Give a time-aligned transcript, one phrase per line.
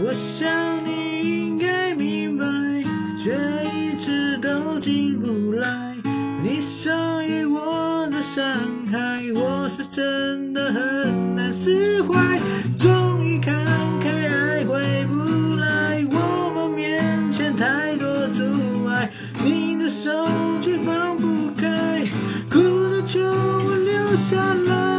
[0.00, 0.48] 我想
[0.84, 2.44] 你应该明白
[3.20, 3.34] 却
[3.64, 5.96] 一直都进不来
[6.40, 8.44] 你伤予我的伤
[8.92, 12.38] 害我是真的很难释怀。
[12.76, 13.56] 终于看
[14.00, 19.10] 开爱回不来我们面前太多阻碍
[19.44, 20.10] 你的手
[20.60, 22.04] 却放不开
[22.48, 24.97] 哭着求我留下来。